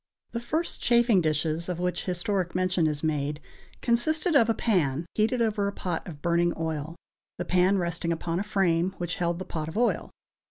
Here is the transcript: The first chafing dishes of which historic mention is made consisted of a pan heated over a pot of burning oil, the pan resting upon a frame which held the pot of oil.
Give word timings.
The 0.31 0.39
first 0.39 0.81
chafing 0.81 1.21
dishes 1.21 1.69
of 1.69 1.79
which 1.79 2.05
historic 2.05 2.55
mention 2.55 2.87
is 2.87 3.03
made 3.03 3.39
consisted 3.83 4.35
of 4.35 4.49
a 4.49 4.55
pan 4.55 5.05
heated 5.13 5.43
over 5.43 5.67
a 5.67 5.71
pot 5.71 6.07
of 6.07 6.23
burning 6.23 6.53
oil, 6.59 6.95
the 7.37 7.45
pan 7.45 7.77
resting 7.77 8.11
upon 8.11 8.39
a 8.39 8.43
frame 8.43 8.95
which 8.97 9.17
held 9.17 9.37
the 9.37 9.45
pot 9.45 9.67
of 9.67 9.77
oil. 9.77 10.09